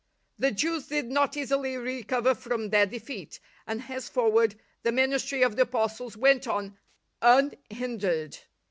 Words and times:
The 0.39 0.49
Jews 0.49 0.87
did 0.87 1.11
not 1.11 1.37
easily 1.37 1.77
recover 1.77 2.33
from 2.33 2.69
their 2.71 2.87
defeat, 2.87 3.39
and 3.67 3.83
henceforward 3.83 4.55
the 4.81 4.91
ministry 4.91 5.43
of 5.43 5.55
the 5.57 5.61
Apostles 5.61 6.17
went 6.17 6.47
on 6.47 6.75
unhindered. 7.21 8.39